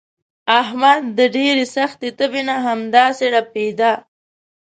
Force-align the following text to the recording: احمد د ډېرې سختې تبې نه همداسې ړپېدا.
احمد 0.61 1.01
د 1.17 1.19
ډېرې 1.35 1.65
سختې 1.75 2.09
تبې 2.19 2.41
نه 2.49 2.55
همداسې 2.67 3.25
ړپېدا. 3.33 3.93